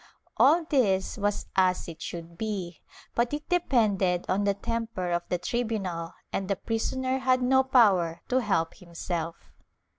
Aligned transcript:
^ 0.01 0.03
All 0.37 0.63
this 0.65 1.15
was 1.17 1.45
as 1.55 1.87
it 1.87 2.01
should 2.01 2.35
be, 2.35 2.81
but 3.13 3.35
it 3.35 3.47
depended 3.49 4.25
on 4.27 4.45
the 4.45 4.55
temper 4.55 5.11
of 5.11 5.21
the 5.29 5.37
tribunal 5.37 6.15
and 6.33 6.47
the 6.47 6.55
prisoner 6.55 7.19
had 7.19 7.43
no 7.43 7.63
power 7.63 8.21
to 8.29 8.41
help 8.41 8.73
himself. 8.77 9.51